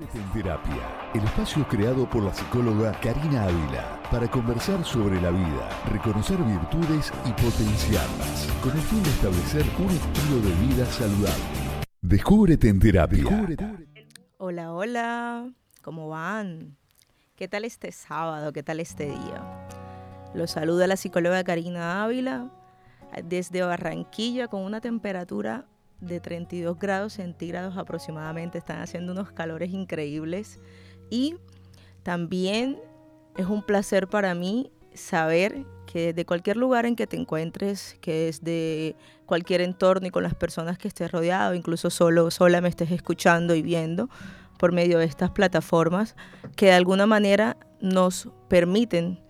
[0.00, 5.68] En Terapia, el espacio creado por la psicóloga Karina Ávila para conversar sobre la vida,
[5.90, 11.42] reconocer virtudes y potenciarlas, con el fin de establecer un estilo de vida saludable.
[12.00, 13.24] Descúbrete en terapia.
[14.36, 15.50] Hola, hola,
[15.82, 16.76] ¿cómo van?
[17.34, 18.52] ¿Qué tal este sábado?
[18.52, 19.66] ¿Qué tal este día?
[20.32, 22.52] Los saluda la psicóloga Karina Ávila
[23.24, 25.66] desde Barranquilla con una temperatura
[26.00, 28.58] de 32 grados centígrados aproximadamente.
[28.58, 30.60] Están haciendo unos calores increíbles.
[31.10, 31.36] Y
[32.02, 32.78] también
[33.36, 38.26] es un placer para mí saber que de cualquier lugar en que te encuentres, que
[38.26, 42.90] desde cualquier entorno y con las personas que estés rodeado, incluso solo, sola me estés
[42.90, 44.10] escuchando y viendo
[44.58, 46.16] por medio de estas plataformas,
[46.56, 49.20] que de alguna manera nos permiten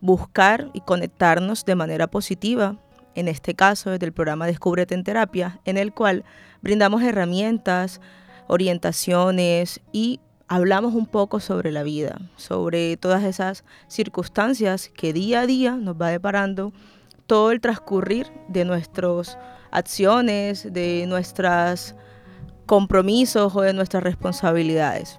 [0.00, 2.76] buscar y conectarnos de manera positiva
[3.18, 6.24] en este caso desde el programa Descúbrete en Terapia, en el cual
[6.62, 8.00] brindamos herramientas,
[8.46, 15.46] orientaciones y hablamos un poco sobre la vida, sobre todas esas circunstancias que día a
[15.46, 16.72] día nos va deparando
[17.26, 19.36] todo el transcurrir de nuestras
[19.72, 21.96] acciones, de nuestros
[22.66, 25.18] compromisos o de nuestras responsabilidades.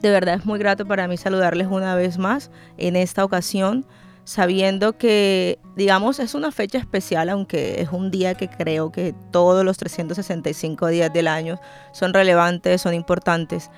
[0.00, 3.84] De verdad es muy grato para mí saludarles una vez más en esta ocasión
[4.24, 9.64] sabiendo que, digamos, es una fecha especial, aunque es un día que creo que todos
[9.64, 11.58] los 365 días del año
[11.92, 13.70] son relevantes, son importantes,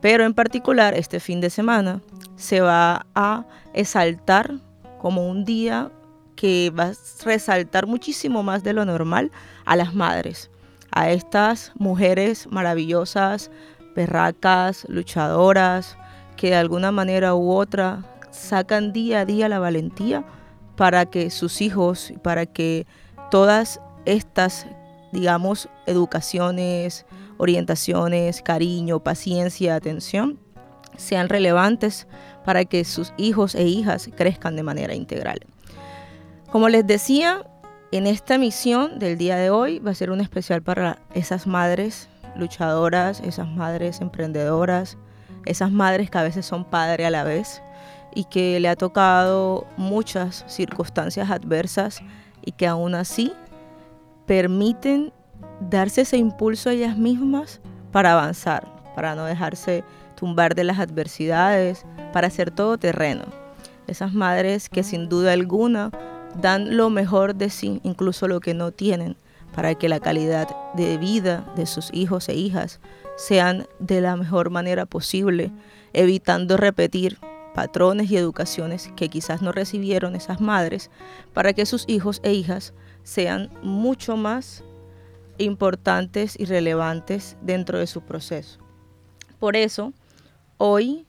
[0.00, 2.00] pero en particular este fin de semana
[2.36, 4.54] se va a exaltar
[5.00, 5.90] como un día
[6.36, 6.92] que va a
[7.24, 9.30] resaltar muchísimo más de lo normal
[9.64, 10.50] a las madres,
[10.90, 13.50] a estas mujeres maravillosas,
[13.94, 15.96] perracas, luchadoras,
[16.36, 20.24] que de alguna manera u otra sacan día a día la valentía
[20.82, 22.88] para que sus hijos, para que
[23.30, 24.66] todas estas,
[25.12, 30.40] digamos, educaciones, orientaciones, cariño, paciencia, atención,
[30.96, 32.08] sean relevantes
[32.44, 35.46] para que sus hijos e hijas crezcan de manera integral.
[36.50, 37.46] Como les decía,
[37.92, 42.08] en esta misión del día de hoy va a ser un especial para esas madres
[42.34, 44.98] luchadoras, esas madres emprendedoras,
[45.46, 47.62] esas madres que a veces son padre a la vez,
[48.14, 52.00] y que le ha tocado muchas circunstancias adversas
[52.44, 53.32] y que aún así
[54.26, 55.12] permiten
[55.60, 59.84] darse ese impulso a ellas mismas para avanzar, para no dejarse
[60.16, 63.24] tumbar de las adversidades, para ser todo terreno.
[63.86, 65.90] Esas madres que sin duda alguna
[66.40, 69.16] dan lo mejor de sí, incluso lo que no tienen,
[69.54, 72.80] para que la calidad de vida de sus hijos e hijas
[73.16, 75.50] sean de la mejor manera posible,
[75.92, 77.18] evitando repetir
[77.54, 80.90] patrones y educaciones que quizás no recibieron esas madres
[81.32, 84.64] para que sus hijos e hijas sean mucho más
[85.38, 88.58] importantes y relevantes dentro de su proceso.
[89.38, 89.92] Por eso,
[90.58, 91.06] hoy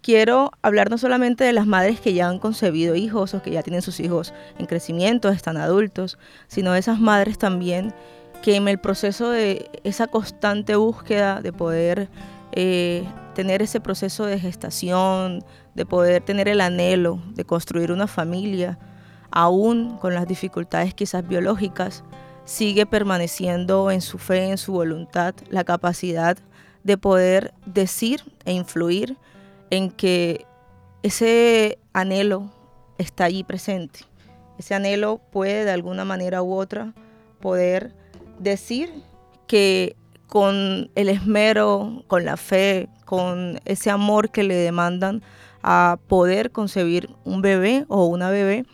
[0.00, 3.62] quiero hablar no solamente de las madres que ya han concebido hijos o que ya
[3.62, 7.92] tienen sus hijos en crecimiento, están adultos, sino de esas madres también
[8.42, 12.08] que en el proceso de esa constante búsqueda de poder
[12.52, 15.44] eh, tener ese proceso de gestación,
[15.78, 18.80] de poder tener el anhelo de construir una familia,
[19.30, 22.02] aún con las dificultades quizás biológicas,
[22.44, 26.36] sigue permaneciendo en su fe, en su voluntad, la capacidad
[26.82, 29.16] de poder decir e influir
[29.70, 30.46] en que
[31.04, 32.50] ese anhelo
[32.98, 34.00] está allí presente.
[34.58, 36.92] Ese anhelo puede de alguna manera u otra
[37.40, 37.94] poder
[38.40, 38.90] decir
[39.46, 39.94] que
[40.26, 45.22] con el esmero, con la fe, con ese amor que le demandan
[45.62, 48.64] a poder concebir un bebé o una bebé,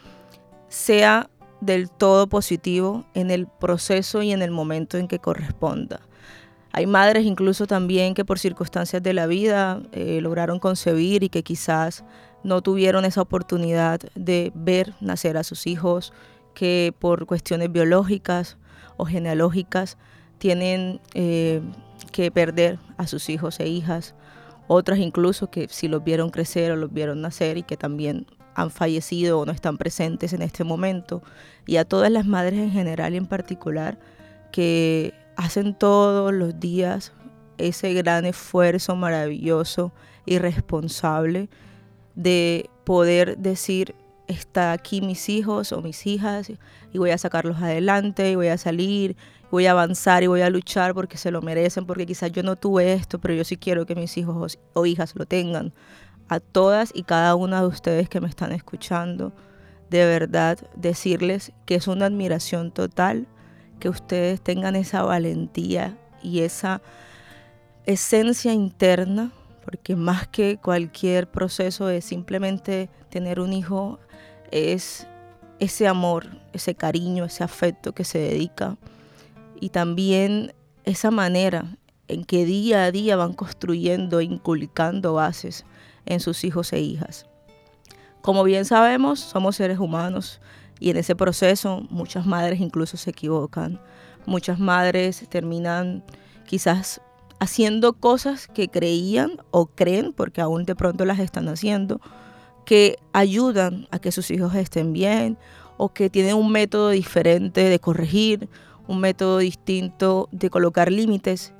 [0.68, 1.30] sea
[1.60, 6.00] del todo positivo en el proceso y en el momento en que corresponda.
[6.72, 11.44] Hay madres incluso también que por circunstancias de la vida eh, lograron concebir y que
[11.44, 12.04] quizás
[12.42, 16.12] no tuvieron esa oportunidad de ver nacer a sus hijos,
[16.52, 18.58] que por cuestiones biológicas
[18.96, 19.98] o genealógicas
[20.38, 21.62] tienen eh,
[22.12, 24.14] que perder a sus hijos e hijas,
[24.66, 28.70] otras incluso que si los vieron crecer o los vieron nacer y que también han
[28.70, 31.22] fallecido o no están presentes en este momento,
[31.66, 33.98] y a todas las madres en general y en particular
[34.52, 37.12] que hacen todos los días
[37.58, 39.92] ese gran esfuerzo maravilloso
[40.26, 41.48] y responsable
[42.14, 43.94] de poder decir,
[44.28, 46.50] está aquí mis hijos o mis hijas
[46.92, 49.16] y voy a sacarlos adelante y voy a salir
[49.54, 52.56] voy a avanzar y voy a luchar porque se lo merecen, porque quizás yo no
[52.56, 55.72] tuve esto, pero yo sí quiero que mis hijos o hijas lo tengan.
[56.28, 59.32] A todas y cada una de ustedes que me están escuchando,
[59.90, 63.28] de verdad decirles que es una admiración total
[63.78, 66.82] que ustedes tengan esa valentía y esa
[67.86, 69.30] esencia interna
[69.64, 74.00] porque más que cualquier proceso de simplemente tener un hijo,
[74.50, 75.06] es
[75.60, 78.76] ese amor, ese cariño, ese afecto que se dedica
[79.64, 80.52] y también
[80.84, 85.64] esa manera en que día a día van construyendo e inculcando bases
[86.04, 87.24] en sus hijos e hijas.
[88.20, 90.42] Como bien sabemos, somos seres humanos
[90.80, 93.80] y en ese proceso muchas madres incluso se equivocan.
[94.26, 96.04] Muchas madres terminan
[96.46, 97.00] quizás
[97.40, 102.02] haciendo cosas que creían o creen, porque aún de pronto las están haciendo,
[102.66, 105.38] que ayudan a que sus hijos estén bien
[105.78, 108.50] o que tienen un método diferente de corregir,
[108.86, 111.52] un método distinto de colocar límites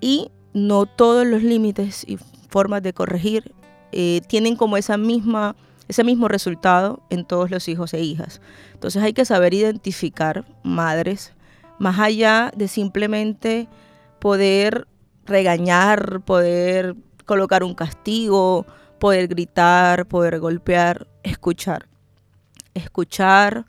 [0.00, 2.18] y no todos los límites y
[2.48, 3.52] formas de corregir
[3.92, 5.56] eh, tienen como esa misma,
[5.88, 8.40] ese mismo resultado en todos los hijos e hijas.
[8.74, 11.32] Entonces hay que saber identificar madres,
[11.78, 13.68] más allá de simplemente
[14.18, 14.86] poder
[15.24, 16.96] regañar, poder
[17.26, 18.66] colocar un castigo,
[18.98, 21.86] poder gritar, poder golpear, escuchar.
[22.74, 23.64] Escuchar,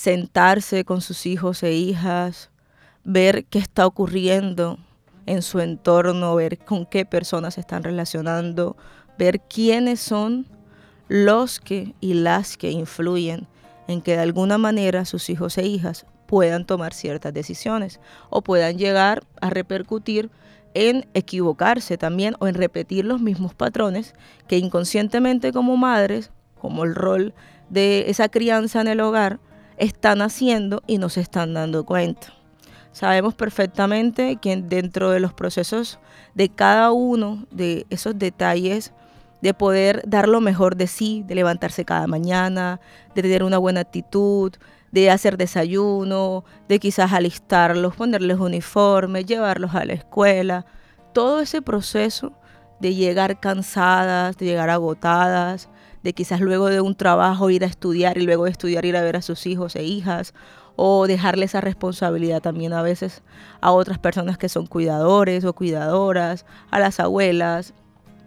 [0.00, 2.48] sentarse con sus hijos e hijas,
[3.04, 4.78] ver qué está ocurriendo
[5.26, 8.78] en su entorno, ver con qué personas se están relacionando,
[9.18, 10.46] ver quiénes son
[11.08, 13.46] los que y las que influyen
[13.88, 18.00] en que de alguna manera sus hijos e hijas puedan tomar ciertas decisiones
[18.30, 20.30] o puedan llegar a repercutir
[20.72, 24.14] en equivocarse también o en repetir los mismos patrones
[24.48, 27.34] que inconscientemente como madres, como el rol
[27.68, 29.40] de esa crianza en el hogar,
[29.80, 32.28] están haciendo y no se están dando cuenta.
[32.92, 35.98] Sabemos perfectamente que dentro de los procesos
[36.34, 38.92] de cada uno de esos detalles,
[39.40, 42.78] de poder dar lo mejor de sí, de levantarse cada mañana,
[43.14, 44.52] de tener una buena actitud,
[44.92, 50.66] de hacer desayuno, de quizás alistarlos, ponerles uniforme, llevarlos a la escuela.
[51.14, 52.32] Todo ese proceso
[52.80, 55.70] de llegar cansadas, de llegar agotadas,
[56.02, 59.02] de quizás luego de un trabajo ir a estudiar y luego de estudiar ir a
[59.02, 60.34] ver a sus hijos e hijas,
[60.76, 63.22] o dejarle esa responsabilidad también a veces
[63.60, 67.74] a otras personas que son cuidadores o cuidadoras, a las abuelas.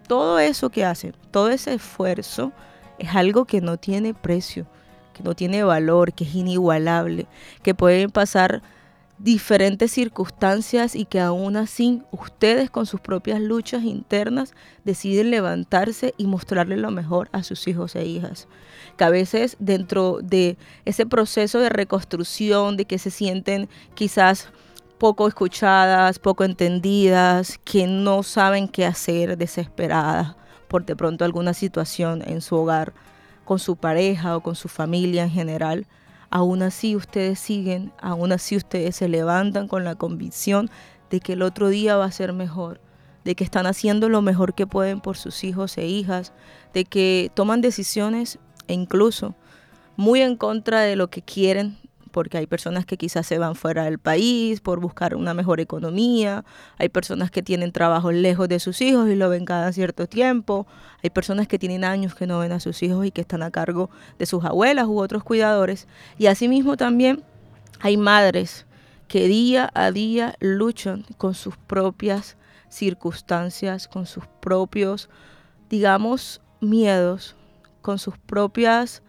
[0.06, 2.52] Todo eso que hacen, todo ese esfuerzo
[2.98, 4.66] es algo que no tiene precio
[5.14, 7.26] que no tiene valor, que es inigualable,
[7.62, 8.62] que pueden pasar
[9.24, 14.52] diferentes circunstancias y que aún así ustedes con sus propias luchas internas
[14.84, 18.48] deciden levantarse y mostrarle lo mejor a sus hijos e hijas.
[18.98, 24.50] Que a veces dentro de ese proceso de reconstrucción, de que se sienten quizás
[24.98, 30.36] poco escuchadas, poco entendidas, que no saben qué hacer, desesperadas
[30.68, 32.92] por de pronto alguna situación en su hogar,
[33.46, 35.86] con su pareja o con su familia en general,
[36.34, 40.68] aún así ustedes siguen, aún así ustedes se levantan con la convicción
[41.08, 42.80] de que el otro día va a ser mejor,
[43.24, 46.32] de que están haciendo lo mejor que pueden por sus hijos e hijas,
[46.72, 49.36] de que toman decisiones e incluso
[49.94, 51.78] muy en contra de lo que quieren
[52.14, 56.44] porque hay personas que quizás se van fuera del país por buscar una mejor economía,
[56.78, 60.68] hay personas que tienen trabajos lejos de sus hijos y lo ven cada cierto tiempo,
[61.02, 63.50] hay personas que tienen años que no ven a sus hijos y que están a
[63.50, 67.24] cargo de sus abuelas u otros cuidadores, y asimismo también
[67.80, 68.64] hay madres
[69.08, 72.36] que día a día luchan con sus propias
[72.68, 75.10] circunstancias, con sus propios,
[75.68, 77.34] digamos, miedos,
[77.82, 79.02] con sus propias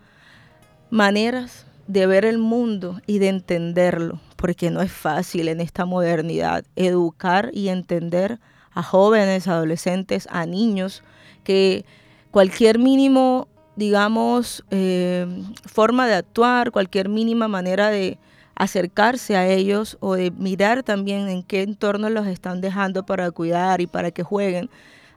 [0.89, 6.65] maneras de ver el mundo y de entenderlo, porque no es fácil en esta modernidad
[6.75, 8.39] educar y entender
[8.71, 11.03] a jóvenes, adolescentes, a niños,
[11.43, 11.85] que
[12.31, 15.27] cualquier mínimo, digamos, eh,
[15.65, 18.17] forma de actuar, cualquier mínima manera de
[18.55, 23.81] acercarse a ellos o de mirar también en qué entorno los están dejando para cuidar
[23.81, 24.69] y para que jueguen,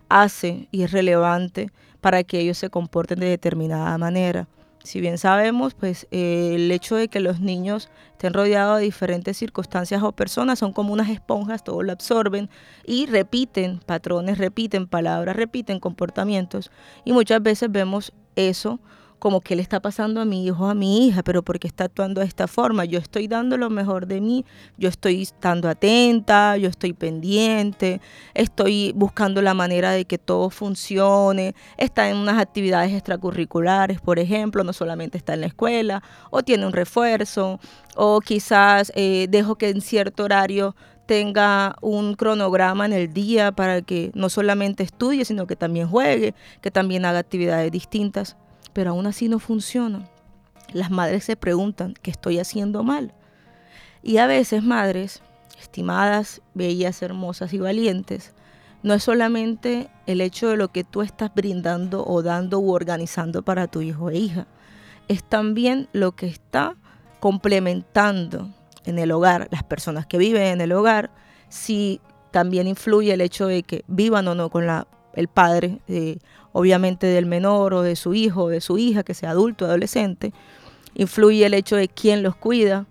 [0.08, 1.70] hace y es relevante
[2.00, 4.48] para que ellos se comporten de determinada manera
[4.88, 9.36] si bien sabemos, pues eh, el hecho de que los niños estén rodeados de diferentes
[9.36, 12.48] circunstancias o personas son como unas esponjas, todo lo absorben
[12.86, 16.70] y repiten patrones, repiten palabras, repiten comportamientos.
[17.04, 18.80] Y muchas veces vemos eso
[19.18, 22.20] como que le está pasando a mi hijo a mi hija, pero porque está actuando
[22.20, 22.84] de esta forma.
[22.84, 24.44] Yo estoy dando lo mejor de mí,
[24.76, 28.00] yo estoy estando atenta, yo estoy pendiente,
[28.34, 34.64] estoy buscando la manera de que todo funcione, está en unas actividades extracurriculares, por ejemplo,
[34.64, 37.58] no solamente está en la escuela, o tiene un refuerzo,
[37.96, 43.80] o quizás eh, dejo que en cierto horario tenga un cronograma en el día para
[43.80, 48.36] que no solamente estudie, sino que también juegue, que también haga actividades distintas
[48.78, 50.08] pero aún así no funciona.
[50.72, 53.12] Las madres se preguntan, ¿qué estoy haciendo mal?
[54.04, 55.20] Y a veces madres,
[55.60, 58.34] estimadas, bellas, hermosas y valientes,
[58.84, 63.42] no es solamente el hecho de lo que tú estás brindando o dando u organizando
[63.42, 64.46] para tu hijo e hija,
[65.08, 66.76] es también lo que está
[67.18, 68.48] complementando
[68.84, 71.10] en el hogar, las personas que viven en el hogar,
[71.48, 75.80] si también influye el hecho de que vivan o no con la, el padre,
[76.52, 80.32] obviamente del menor o de su hijo o de su hija, que sea adulto, adolescente,
[80.94, 82.86] influye el hecho de quién los cuida,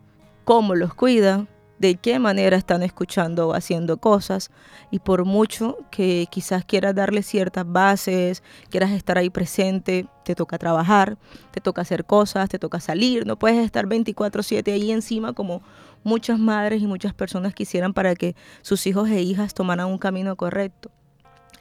[0.45, 1.47] cómo los cuida,
[1.79, 4.49] de qué manera están escuchando o haciendo cosas
[4.89, 10.57] y por mucho que quizás quieras darle ciertas bases, quieras estar ahí presente, te toca
[10.57, 11.17] trabajar,
[11.51, 15.61] te toca hacer cosas, te toca salir, no puedes estar 24/7 ahí encima como
[16.03, 20.35] muchas madres y muchas personas quisieran para que sus hijos e hijas tomaran un camino
[20.35, 20.89] correcto.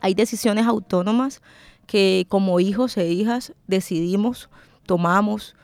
[0.01, 1.43] Hay decisiones autónomas
[1.87, 4.49] que como hijos e hijas decidimos,
[4.87, 5.57] tomamos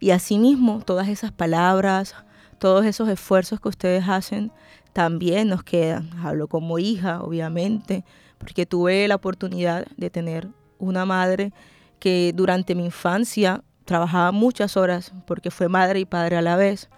[0.00, 2.14] y asimismo todas esas palabras,
[2.58, 4.52] todos esos esfuerzos que ustedes hacen
[4.92, 6.10] también nos quedan.
[6.24, 8.04] Hablo como hija, obviamente,
[8.38, 11.52] porque tuve la oportunidad de tener una madre
[11.98, 16.88] que durante mi infancia trabajaba muchas horas porque fue madre y padre a la vez.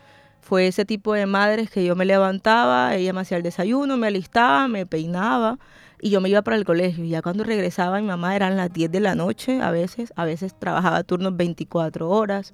[0.40, 4.06] Fue ese tipo de madres que yo me levantaba, ella me hacía el desayuno, me
[4.06, 5.58] alistaba, me peinaba
[6.00, 7.04] y yo me iba para el colegio.
[7.04, 10.24] Y ya cuando regresaba mi mamá eran las 10 de la noche a veces, a
[10.24, 12.52] veces trabajaba turnos 24 horas.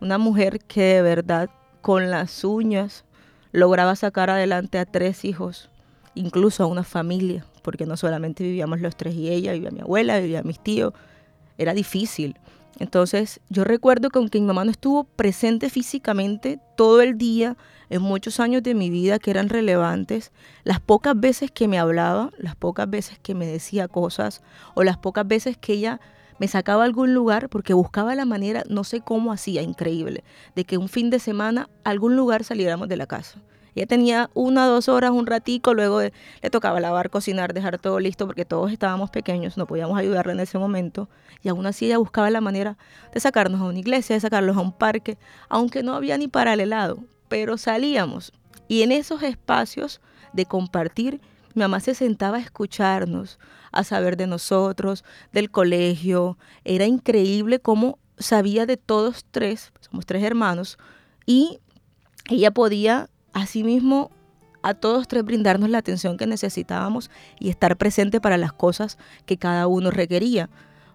[0.00, 3.04] Una mujer que de verdad con las uñas
[3.52, 5.68] lograba sacar adelante a tres hijos,
[6.14, 10.18] incluso a una familia, porque no solamente vivíamos los tres y ella, vivía mi abuela,
[10.18, 10.92] vivía mis tíos,
[11.58, 12.36] era difícil.
[12.78, 17.56] Entonces yo recuerdo que aunque mi mamá no estuvo presente físicamente todo el día,
[17.90, 20.32] en muchos años de mi vida que eran relevantes,
[20.64, 24.40] las pocas veces que me hablaba, las pocas veces que me decía cosas
[24.74, 26.00] o las pocas veces que ella
[26.38, 30.24] me sacaba a algún lugar porque buscaba la manera, no sé cómo hacía, increíble,
[30.56, 33.38] de que un fin de semana algún lugar saliéramos de la casa.
[33.74, 38.26] Ella tenía una, dos horas, un ratico, luego le tocaba lavar, cocinar, dejar todo listo
[38.26, 41.08] porque todos estábamos pequeños, no podíamos ayudarle en ese momento.
[41.42, 42.76] Y aún así ella buscaba la manera
[43.12, 46.52] de sacarnos a una iglesia, de sacarlos a un parque, aunque no había ni para
[46.52, 46.98] el helado,
[47.28, 48.32] pero salíamos.
[48.68, 50.00] Y en esos espacios
[50.32, 51.20] de compartir,
[51.54, 53.38] mi mamá se sentaba a escucharnos,
[53.72, 56.38] a saber de nosotros, del colegio.
[56.64, 60.78] Era increíble cómo sabía de todos tres, somos tres hermanos,
[61.26, 61.58] y
[62.30, 64.10] ella podía asimismo
[64.62, 69.36] a todos tres brindarnos la atención que necesitábamos y estar presente para las cosas que
[69.36, 70.48] cada uno requería.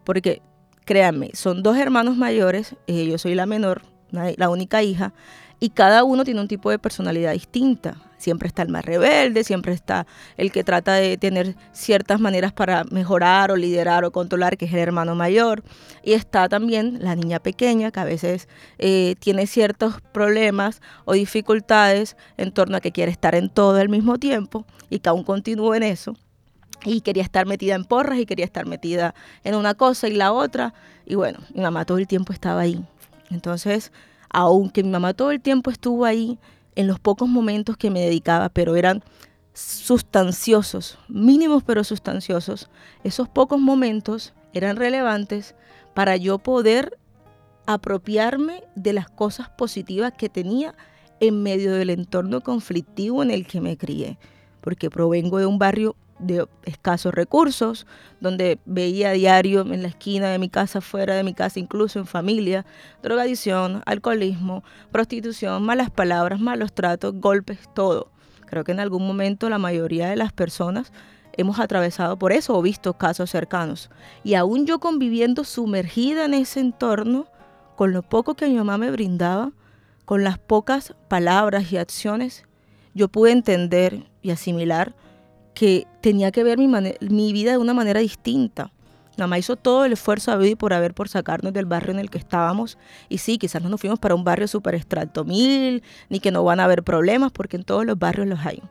[0.04, 0.42] Porque
[0.86, 5.14] créanme, son dos hermanos mayores, eh, yo soy la menor, la única hija,
[5.60, 7.98] y cada uno tiene un tipo de personalidad distinta.
[8.18, 10.08] Siempre está el más rebelde, siempre está
[10.38, 14.74] el que trata de tener ciertas maneras para mejorar o liderar o controlar, que es
[14.74, 15.64] el hermano mayor.
[16.04, 18.48] Y está también la niña pequeña, que a veces
[18.80, 23.90] eh, tiene ciertos problemas o dificultades en torno a que quiere estar en todo al
[23.90, 26.16] mismo tiempo y que aún continúa en eso
[26.86, 30.32] y quería estar metida en porras y quería estar metida en una cosa y la
[30.32, 30.74] otra.
[31.06, 32.84] Y bueno, mi mamá todo el tiempo estaba ahí.
[33.30, 33.92] Entonces,
[34.30, 36.40] aunque mi mamá todo el tiempo estuvo ahí,
[36.78, 39.04] en los pocos momentos que me dedicaba, pero eran
[39.54, 42.70] sustanciosos, mínimos pero sustanciosos,
[43.04, 45.56] esos pocos momentos eran relevantes
[45.96, 47.00] para yo poder
[47.66, 50.76] apropiarme de las cosas positivas que tenía
[51.20, 54.20] en medio del entorno conflictivo en el que me crié,
[54.62, 57.86] porque provengo de un barrio de escasos recursos,
[58.20, 62.00] donde veía a diario en la esquina de mi casa, fuera de mi casa, incluso
[62.00, 62.66] en familia,
[63.04, 68.12] drogadicción, alcoholismo, prostitución, malas palabras, malos tratos, golpes, todo.
[68.46, 70.92] Creo que en algún momento la mayoría de las personas
[71.34, 73.90] hemos atravesado por eso o visto casos cercanos.
[74.24, 77.28] Y aún yo conviviendo sumergida en ese entorno,
[77.76, 79.52] con lo poco que mi mamá me brindaba,
[80.06, 82.46] con las pocas palabras y acciones,
[82.94, 84.96] yo pude entender y asimilar
[85.58, 88.72] que tenía que ver mi, mi vida de una manera distinta.
[89.18, 92.12] Mamá hizo todo el esfuerzo a y por haber por sacarnos del barrio en el
[92.12, 92.78] que estábamos.
[93.10, 96.44] Y sí, quizás no nos fuimos para un barrio súper extracto mil, ni que no
[96.44, 98.62] van a haber problemas, porque en todos los barrios los hay.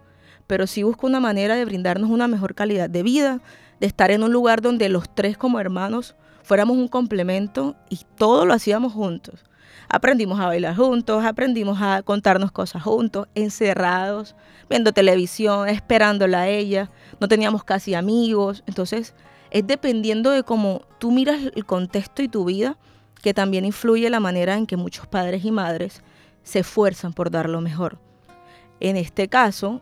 [0.47, 3.41] Pero sí busco una manera de brindarnos una mejor calidad de vida,
[3.81, 6.15] de estar en un lugar donde los tres como hermanos
[6.45, 9.45] fuéramos un complemento y todo lo hacíamos juntos.
[9.89, 14.35] Aprendimos a bailar juntos, aprendimos a contarnos cosas juntos, encerrados,
[14.69, 16.91] viendo televisión, esperándola a ella.
[17.21, 18.65] No teníamos casi amigos.
[18.67, 19.15] Entonces,
[19.51, 22.77] es dependiendo de cómo tú miras el contexto y tu vida,
[23.23, 26.03] que también influye la manera en que muchos padres y madres
[26.43, 27.99] se esfuerzan por dar lo mejor.
[28.81, 29.81] En este caso,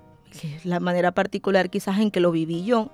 [0.64, 2.90] la manera particular quizás en que lo viví yo,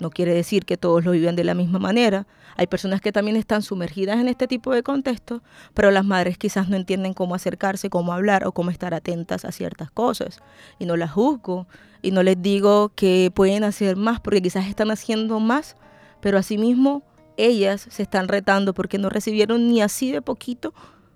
[0.00, 2.26] no quiere decir que todos lo viven de la misma manera.
[2.56, 6.68] Hay personas que también están sumergidas en este tipo de contexto, pero las madres quizás
[6.68, 10.40] no entienden cómo acercarse, cómo hablar o cómo estar atentas a ciertas cosas.
[10.78, 11.66] Y no las juzgo.
[12.02, 15.76] y no les digo que pueden hacer más porque quizás están haciendo más,
[16.20, 17.02] pero asimismo
[17.38, 20.74] ellas se están retando porque no recibieron ni así de poquito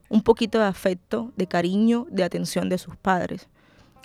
[0.09, 3.49] un poquito de afecto, de cariño, de atención de sus padres.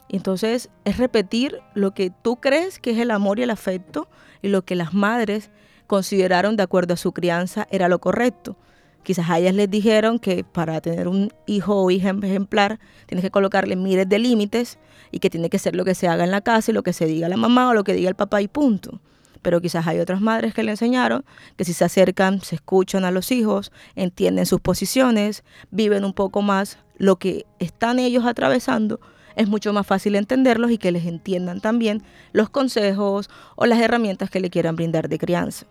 [0.09, 4.07] Entonces es repetir lo que tú crees que es el amor y el afecto
[4.41, 5.51] y lo que las madres
[5.87, 8.57] consideraron de acuerdo a su crianza era lo correcto.
[9.03, 13.31] Quizás a ellas les dijeron que para tener un hijo o hija ejemplar tienes que
[13.31, 14.79] colocarle miles de límites
[15.11, 16.93] y que tiene que ser lo que se haga en la casa y lo que
[16.93, 19.01] se diga la mamá o lo que diga el papá y punto.
[19.41, 21.25] Pero quizás hay otras madres que le enseñaron
[21.57, 26.41] que si se acercan, se escuchan a los hijos, entienden sus posiciones, viven un poco
[26.41, 29.01] más lo que están ellos atravesando,
[29.35, 34.29] es mucho más fácil entenderlos y que les entiendan también los consejos o las herramientas
[34.29, 35.65] que le quieran brindar de crianza.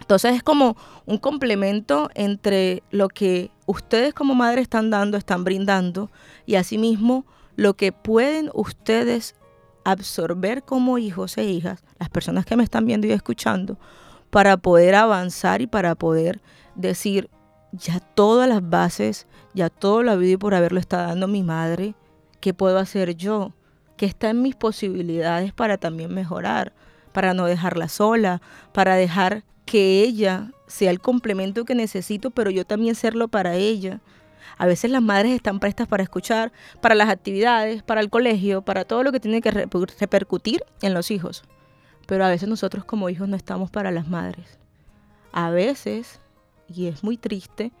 [0.00, 6.10] Entonces es como un complemento entre lo que ustedes como madres están dando, están brindando,
[6.44, 7.24] y asimismo
[7.56, 9.34] lo que pueden ustedes
[9.84, 13.78] absorber como hijos e hijas, las personas que me están viendo y escuchando,
[14.30, 16.42] para poder avanzar y para poder
[16.74, 17.30] decir,
[17.72, 21.94] ya todas las bases, ya todo lo habido y por haberlo está dando mi madre,
[22.46, 23.54] ¿qué puedo hacer yo?
[23.96, 26.72] ¿Qué está en mis posibilidades para también mejorar?
[27.12, 28.40] Para no dejarla sola,
[28.72, 34.00] para dejar que ella sea el complemento que necesito, pero yo también serlo para ella.
[34.58, 38.84] A veces las madres están prestas para escuchar, para las actividades, para el colegio, para
[38.84, 41.42] todo lo que tiene que repercutir en los hijos.
[42.06, 44.60] Pero a veces nosotros como hijos no estamos para las madres.
[45.32, 46.20] A veces,
[46.68, 47.72] y es muy triste,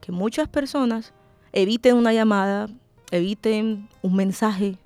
[0.00, 1.12] que muchas personas
[1.52, 2.68] eviten una llamada,
[3.12, 4.78] eviten un mensaje,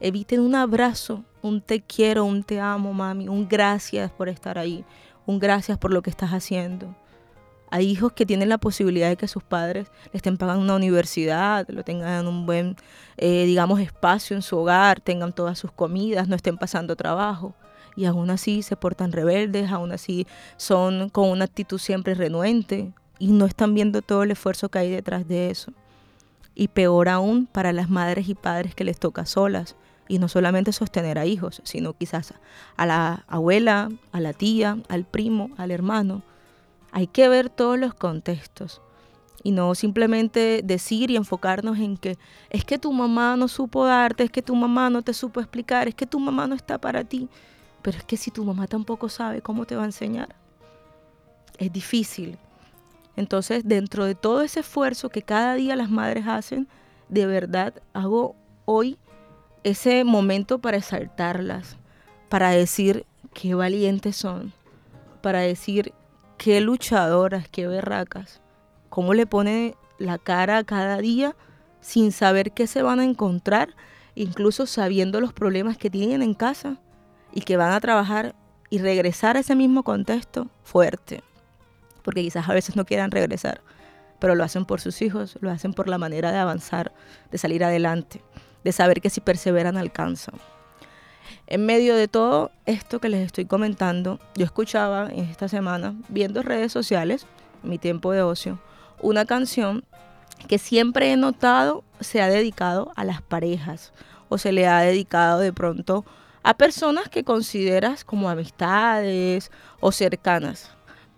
[0.00, 4.84] eviten un abrazo, un te quiero, un te amo, mami, un gracias por estar ahí,
[5.26, 6.96] un gracias por lo que estás haciendo.
[7.70, 11.68] Hay hijos que tienen la posibilidad de que sus padres le estén pagando una universidad,
[11.68, 12.76] lo tengan en un buen,
[13.18, 17.54] eh, digamos, espacio en su hogar, tengan todas sus comidas, no estén pasando trabajo.
[17.96, 20.26] Y aún así se portan rebeldes, aún así
[20.56, 24.90] son con una actitud siempre renuente y no están viendo todo el esfuerzo que hay
[24.90, 25.72] detrás de eso.
[26.54, 29.76] Y peor aún para las madres y padres que les toca solas,
[30.08, 32.34] y no solamente sostener a hijos, sino quizás
[32.76, 36.22] a la abuela, a la tía, al primo, al hermano.
[36.92, 38.80] Hay que ver todos los contextos
[39.42, 42.16] y no simplemente decir y enfocarnos en que
[42.50, 45.88] es que tu mamá no supo darte, es que tu mamá no te supo explicar,
[45.88, 47.28] es que tu mamá no está para ti.
[47.82, 50.34] Pero es que si tu mamá tampoco sabe, ¿cómo te va a enseñar?
[51.58, 52.38] Es difícil.
[53.16, 56.68] Entonces, dentro de todo ese esfuerzo que cada día las madres hacen,
[57.08, 58.98] de verdad hago hoy
[59.62, 61.76] ese momento para exaltarlas,
[62.28, 64.52] para decir qué valientes son,
[65.22, 65.92] para decir
[66.38, 68.40] qué luchadoras, qué berracas,
[68.90, 71.34] cómo le pone la cara cada día
[71.80, 73.74] sin saber qué se van a encontrar,
[74.14, 76.78] incluso sabiendo los problemas que tienen en casa
[77.32, 78.34] y que van a trabajar
[78.70, 81.22] y regresar a ese mismo contexto fuerte,
[82.04, 83.62] porque quizás a veces no quieran regresar,
[84.20, 86.92] pero lo hacen por sus hijos, lo hacen por la manera de avanzar,
[87.32, 88.22] de salir adelante
[88.64, 90.34] de saber que si perseveran alcanzan.
[91.46, 96.72] En medio de todo esto que les estoy comentando, yo escuchaba esta semana, viendo redes
[96.72, 97.26] sociales,
[97.62, 98.58] mi tiempo de ocio,
[99.00, 99.84] una canción
[100.48, 103.92] que siempre he notado se ha dedicado a las parejas
[104.28, 106.04] o se le ha dedicado de pronto
[106.42, 110.73] a personas que consideras como amistades o cercanas.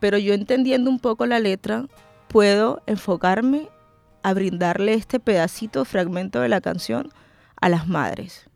[0.07, 1.87] Pero yo entendiendo un poco la letra,
[2.29, 3.69] puedo enfocarme
[4.23, 7.09] a brindarle este pedacito, fragmento de la canción
[7.61, 8.49] a las madres.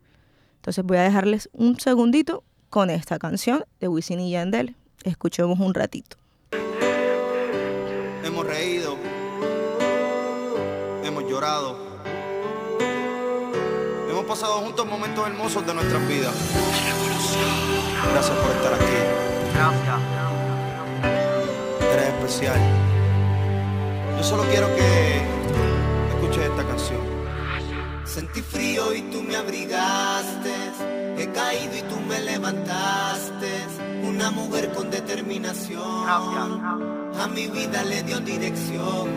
[0.55, 4.77] Entonces voy a dejarles un segundito con esta canción de Wisin y Yandel.
[5.03, 6.15] Escuchemos un ratito.
[8.23, 8.95] Hemos reído,
[11.03, 11.77] hemos llorado,
[14.09, 16.33] hemos pasado juntos momentos hermosos de nuestras vidas.
[18.13, 19.53] Gracias por estar aquí.
[19.53, 19.90] Gracias.
[22.31, 22.59] Especial.
[24.17, 25.17] Yo solo quiero que
[26.13, 27.01] escuches esta canción.
[28.05, 30.53] Sentí frío y tú me abrigaste.
[31.17, 33.51] He caído y tú me levantaste.
[34.07, 36.07] Una mujer con determinación.
[36.07, 39.09] A mi vida le dio dirección.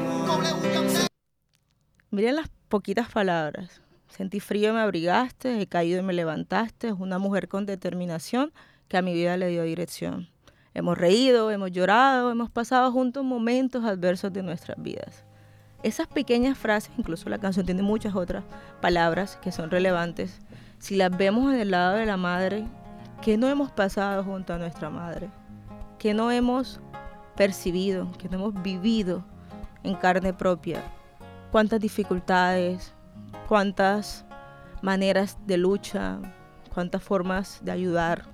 [2.10, 3.80] Miren las poquitas palabras.
[4.08, 5.60] Sentí frío y me abrigaste.
[5.60, 6.92] He caído y me levantaste.
[6.92, 8.52] Una mujer con determinación
[8.88, 10.33] que a mi vida le dio dirección.
[10.74, 15.24] Hemos reído, hemos llorado, hemos pasado juntos momentos adversos de nuestras vidas.
[15.82, 18.44] Esas pequeñas frases, incluso la canción tiene muchas otras
[18.80, 20.40] palabras que son relevantes,
[20.78, 22.66] si las vemos en el lado de la madre,
[23.22, 25.30] ¿qué no hemos pasado junto a nuestra madre?
[25.98, 26.80] ¿Qué no hemos
[27.36, 28.10] percibido?
[28.18, 29.24] ¿Qué no hemos vivido
[29.82, 30.82] en carne propia?
[31.52, 32.92] ¿Cuántas dificultades?
[33.48, 34.26] ¿Cuántas
[34.82, 36.18] maneras de lucha?
[36.74, 38.24] cuántas formas de ayudar,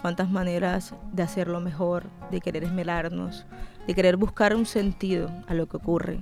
[0.00, 3.46] cuántas maneras de hacerlo mejor, de querer esmerarnos,
[3.86, 6.20] de querer buscar un sentido a lo que ocurre.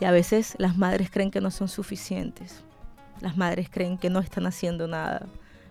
[0.00, 2.64] Y a veces las madres creen que no son suficientes.
[3.20, 5.26] Las madres creen que no están haciendo nada.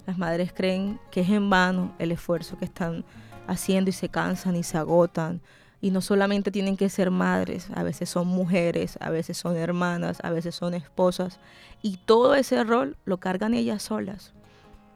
[0.06, 3.06] Las madres creen que es en vano el esfuerzo que están
[3.48, 5.42] haciendo y se cansan y se agotan.
[5.82, 10.20] Y no solamente tienen que ser madres, a veces son mujeres, a veces son hermanas,
[10.24, 11.40] a veces son esposas.
[11.82, 14.34] Y todo ese rol lo cargan ellas solas.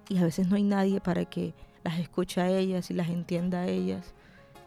[0.08, 1.54] Y a veces no hay nadie para que
[1.88, 4.14] las escuche a ellas y las entienda a ellas.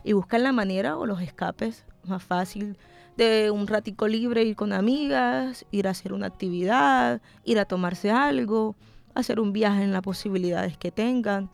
[0.04, 2.78] Y buscan la manera o los escapes más fácil
[3.18, 8.10] de un ratico libre ir con amigas, ir a hacer una actividad, ir a tomarse
[8.10, 8.74] algo,
[9.14, 11.50] hacer un viaje en las posibilidades que tengan,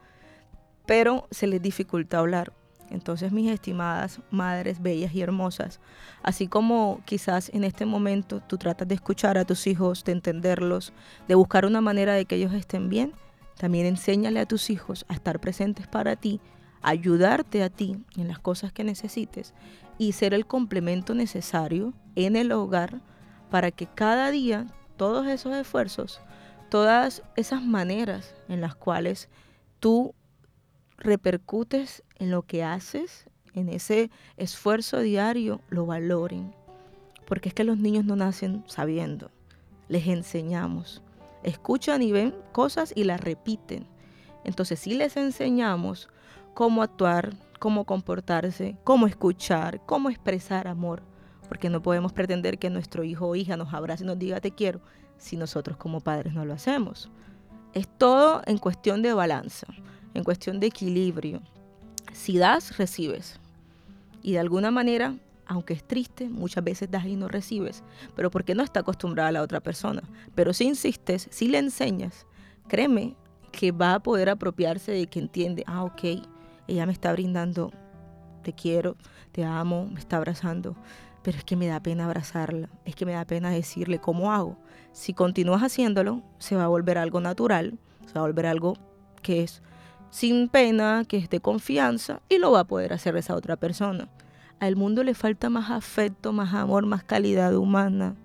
[0.86, 2.52] pero se les dificulta hablar.
[2.88, 5.80] Entonces, mis estimadas madres bellas y hermosas,
[6.22, 10.92] así como quizás en este momento tú tratas de escuchar a tus hijos, de entenderlos,
[11.26, 13.12] de buscar una manera de que ellos estén bien,
[13.56, 16.40] también enséñale a tus hijos a estar presentes para ti,
[16.82, 19.54] ayudarte a ti en las cosas que necesites
[19.98, 23.00] y ser el complemento necesario en el hogar
[23.50, 24.66] para que cada día
[24.96, 26.20] todos esos esfuerzos,
[26.68, 29.28] todas esas maneras en las cuales
[29.80, 30.14] tú
[30.98, 36.54] repercutes en lo que haces, en ese esfuerzo diario, lo valoren.
[37.26, 39.30] Porque es que los niños no nacen sabiendo,
[39.88, 41.02] les enseñamos.
[41.46, 43.86] Escuchan y ven cosas y las repiten.
[44.44, 46.08] Entonces, si les enseñamos
[46.54, 51.02] cómo actuar, cómo comportarse, cómo escuchar, cómo expresar amor,
[51.48, 54.50] porque no podemos pretender que nuestro hijo o hija nos abrace y nos diga te
[54.50, 54.80] quiero
[55.18, 57.10] si nosotros como padres no lo hacemos.
[57.74, 59.68] Es todo en cuestión de balanza,
[60.14, 61.42] en cuestión de equilibrio.
[62.12, 63.38] Si das, recibes.
[64.20, 65.14] Y de alguna manera,
[65.46, 67.82] aunque es triste, muchas veces das y no recibes,
[68.14, 70.02] pero porque no está acostumbrada a la otra persona.
[70.34, 72.26] Pero si insistes, si le enseñas,
[72.68, 73.16] créeme
[73.52, 76.22] que va a poder apropiarse de que entiende, ah, ok,
[76.68, 77.72] ella me está brindando,
[78.42, 78.96] te quiero,
[79.32, 80.76] te amo, me está abrazando,
[81.22, 84.56] pero es que me da pena abrazarla, es que me da pena decirle cómo hago.
[84.92, 88.74] Si continúas haciéndolo, se va a volver algo natural, se va a volver algo
[89.22, 89.62] que es
[90.10, 94.08] sin pena, que es de confianza y lo va a poder hacer esa otra persona.
[94.58, 98.16] Al mundo le falta más afecto, más amor, más calidad humana.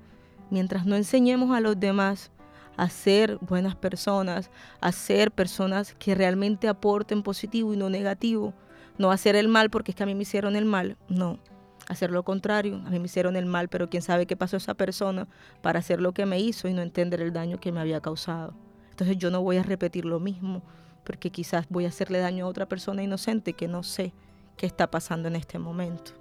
[0.49, 2.31] Mientras no enseñemos a los demás
[2.77, 8.53] a ser buenas personas, a ser personas que realmente aporten positivo y no negativo.
[8.97, 11.37] No hacer el mal porque es que a mí me hicieron el mal, no.
[11.89, 14.73] Hacer lo contrario, a mí me hicieron el mal, pero quién sabe qué pasó esa
[14.73, 15.27] persona
[15.61, 18.53] para hacer lo que me hizo y no entender el daño que me había causado.
[18.91, 20.61] Entonces yo no voy a repetir lo mismo,
[21.03, 24.13] porque quizás voy a hacerle daño a otra persona inocente que no sé
[24.55, 26.20] qué está pasando en este momento.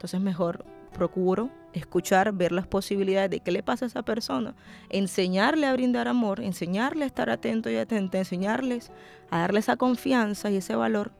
[0.00, 4.54] Entonces mejor procuro escuchar, ver las posibilidades de qué le pasa a esa persona,
[4.88, 8.90] enseñarle a brindar amor, enseñarle a estar atento y atento, enseñarles
[9.28, 11.12] a darle esa confianza y ese valor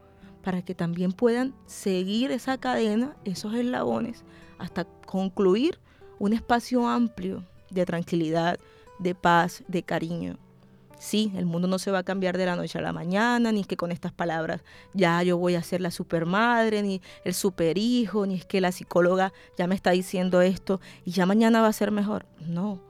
[0.43, 4.25] para que también puedan seguir esa cadena, esos eslabones,
[4.57, 5.79] hasta concluir
[6.19, 8.59] un espacio amplio de tranquilidad,
[8.99, 10.39] de paz, de cariño.
[11.01, 13.61] Sí, el mundo no se va a cambiar de la noche a la mañana, ni
[13.61, 18.27] es que con estas palabras ya yo voy a ser la supermadre, ni el superhijo,
[18.27, 21.73] ni es que la psicóloga ya me está diciendo esto y ya mañana va a
[21.73, 22.27] ser mejor.
[22.47, 22.83] No,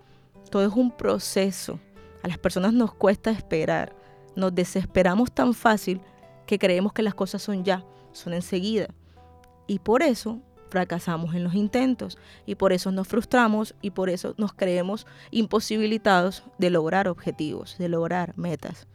[0.50, 1.78] todo es un proceso.
[2.24, 3.94] A las personas nos cuesta esperar.
[4.34, 6.00] Nos desesperamos tan fácil
[6.46, 8.88] que creemos que las cosas son ya, son enseguida.
[9.68, 14.34] Y por eso fracasamos en los intentos y por eso nos frustramos y por eso
[14.38, 18.86] nos creemos imposibilitados de lograr objetivos, de lograr metas.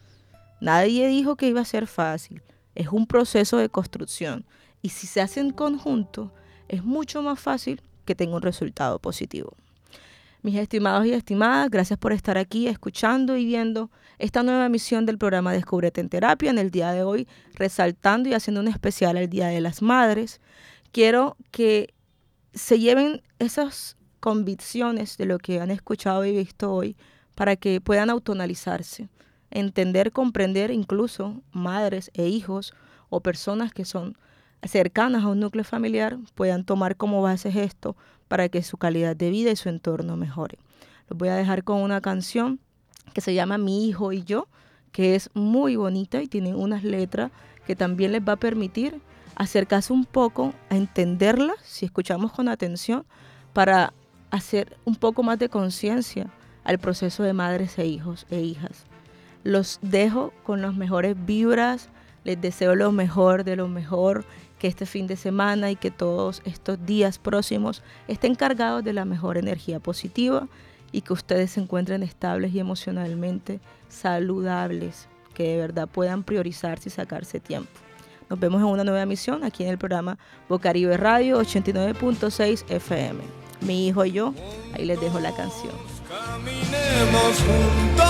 [0.61, 2.41] Nadie dijo que iba a ser fácil,
[2.73, 4.45] es un proceso de construcción
[4.81, 6.31] y si se hace en conjunto
[6.67, 9.53] es mucho más fácil que tenga un resultado positivo.
[10.45, 15.17] Mis estimados y estimadas, gracias por estar aquí escuchando y viendo esta nueva emisión del
[15.17, 19.27] programa Descúbrete en Terapia en el día de hoy, resaltando y haciendo un especial al
[19.27, 20.39] Día de las Madres
[20.95, 21.93] quiero que
[22.53, 26.95] se lleven esas convicciones de lo que han escuchado y visto hoy
[27.35, 29.09] para que puedan autonalizarse,
[29.51, 32.73] entender, comprender incluso madres e hijos
[33.09, 34.17] o personas que son
[34.63, 37.97] cercanas a un núcleo familiar puedan tomar como base esto
[38.29, 40.59] para que su calidad de vida y su entorno mejore.
[41.09, 42.61] Los voy a dejar con una canción
[43.13, 44.47] que se llama Mi hijo y yo,
[44.93, 47.33] que es muy bonita y tiene unas letras
[47.67, 49.01] que también les va a permitir
[49.35, 53.05] acercarse un poco a entenderla, si escuchamos con atención,
[53.53, 53.93] para
[54.31, 56.27] hacer un poco más de conciencia
[56.63, 58.85] al proceso de madres e hijos e hijas.
[59.43, 61.89] Los dejo con las mejores vibras,
[62.23, 64.25] les deseo lo mejor de lo mejor,
[64.57, 69.05] que este fin de semana y que todos estos días próximos estén cargados de la
[69.05, 70.47] mejor energía positiva
[70.91, 76.91] y que ustedes se encuentren estables y emocionalmente saludables que de verdad puedan priorizarse y
[76.91, 77.84] sacarse tiempo.
[78.29, 80.17] Nos vemos en una nueva emisión aquí en el programa
[80.49, 83.21] Bocaribe Radio 89.6 FM.
[83.61, 84.33] Mi hijo y yo,
[84.73, 85.73] ahí les dejo la canción.
[86.09, 88.05] Caminemos juntos,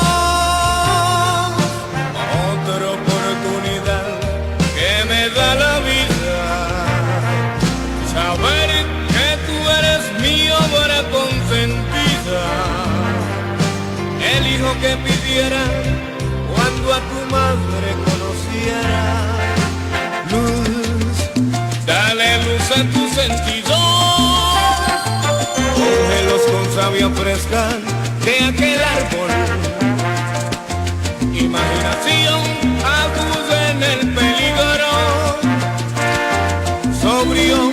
[2.54, 4.19] otra oportunidad
[4.73, 6.86] que me da la vida.
[8.13, 8.69] Saber
[9.10, 12.45] que tú eres mi obra consentida,
[14.38, 15.63] el hijo que pidiera
[16.54, 18.05] cuando a tu madre
[23.25, 23.75] a tu sentido,
[25.75, 27.63] cógelos con savia fresca
[28.23, 29.31] de aquel árbol.
[31.33, 32.41] Imaginación
[32.83, 34.91] aguda en el peligro,
[37.01, 37.71] sobrio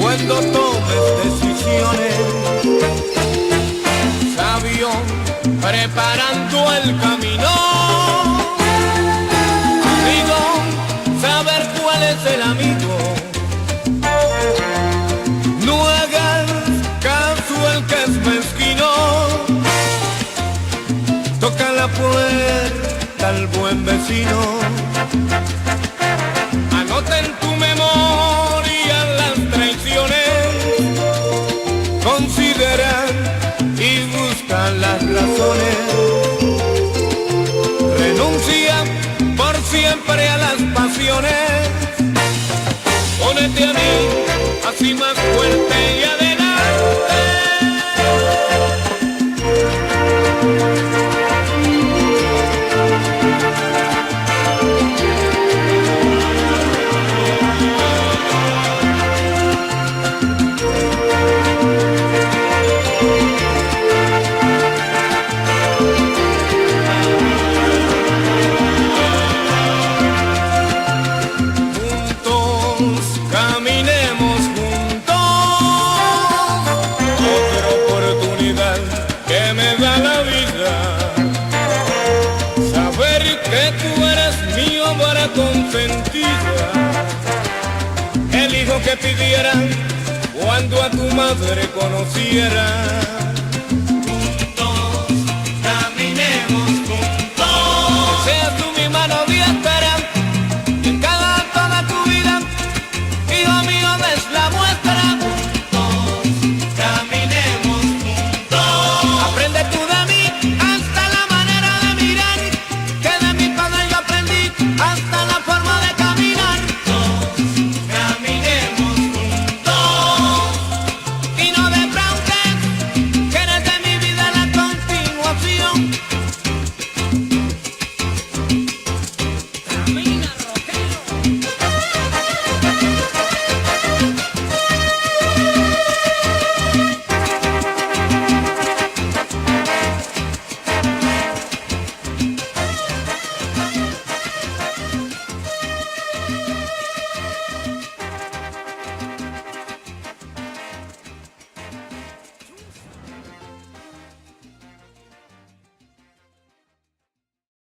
[0.00, 2.14] cuando tomes decisiones,
[4.36, 4.88] sabio
[5.60, 7.50] preparando el camino.
[9.94, 10.38] Amigo,
[11.20, 12.63] saber cuál es el amigo.
[21.94, 24.83] Puerta al buen vecino.